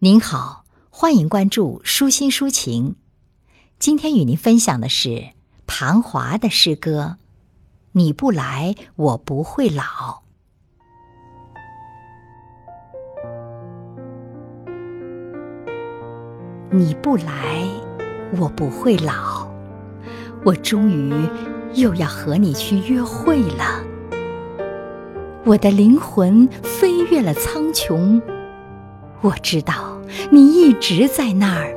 [0.00, 2.94] 您好，欢迎关注舒心抒情。
[3.80, 5.30] 今天与您分享的是
[5.66, 7.16] 庞华的诗歌
[7.90, 9.82] 《你不来，我不会老》。
[16.70, 17.66] 你不来，
[18.38, 19.50] 我不会老。
[20.44, 21.12] 我终于
[21.74, 23.82] 又要和你去约会了。
[25.44, 28.22] 我的灵魂飞越了苍穹。
[29.20, 29.98] 我知道
[30.30, 31.74] 你一直在那儿，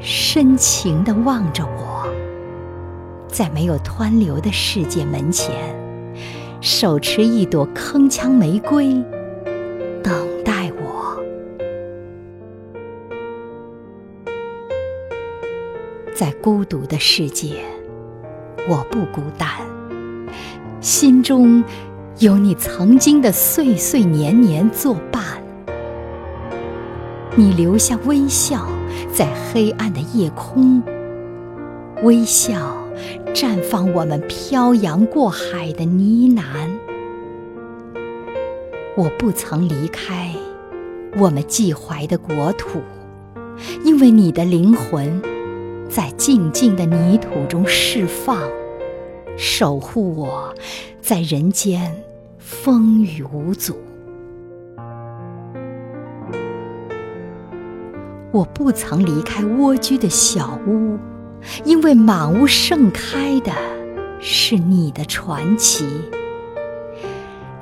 [0.00, 2.06] 深情地望着我，
[3.26, 5.54] 在没有湍流的世界门前，
[6.60, 9.02] 手持一朵铿锵玫瑰，
[10.02, 11.18] 等待我。
[16.14, 17.64] 在孤独的世界，
[18.68, 19.48] 我不孤单，
[20.82, 21.64] 心中
[22.18, 25.42] 有你曾经的岁岁年年作伴。
[27.36, 28.64] 你留下微笑，
[29.12, 30.80] 在黑暗的夜空，
[32.02, 32.76] 微笑
[33.34, 36.70] 绽放我们漂洋过海的呢喃。
[38.96, 40.32] 我不曾离开
[41.18, 42.80] 我们寄怀的国土，
[43.84, 45.20] 因为你的灵魂
[45.88, 48.38] 在静静的泥土中释放，
[49.36, 50.54] 守护我
[51.00, 51.92] 在人间
[52.38, 53.76] 风雨无阻。
[58.34, 60.98] 我不曾离开蜗居的小屋，
[61.64, 63.52] 因为满屋盛开的
[64.18, 65.86] 是你的传奇。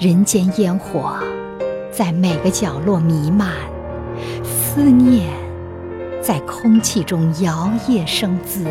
[0.00, 1.14] 人间烟火
[1.90, 3.52] 在每个角落弥漫，
[4.42, 5.30] 思念
[6.22, 8.64] 在空气中摇曳生姿。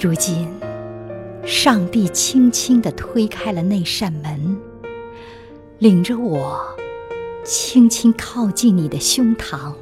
[0.00, 0.48] 如今，
[1.44, 4.56] 上帝轻轻地推开了那扇门，
[5.78, 6.71] 领着我。
[7.44, 9.72] 轻轻靠近你的胸膛，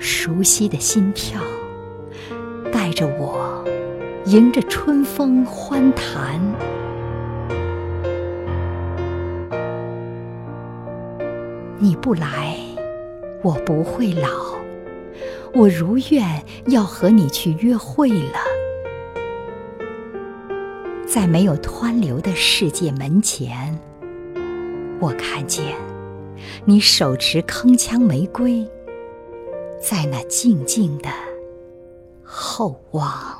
[0.00, 1.40] 熟悉的心跳
[2.72, 3.64] 带着我，
[4.26, 6.40] 迎着春风欢谈。
[11.78, 12.58] 你不来，
[13.44, 14.28] 我不会老。
[15.54, 18.38] 我如愿要和你去约会了，
[21.06, 23.78] 在没有湍流的世界门前。
[25.00, 25.74] 我看见
[26.66, 28.68] 你手持铿锵玫瑰，
[29.80, 31.08] 在那静静的
[32.22, 33.39] 厚望。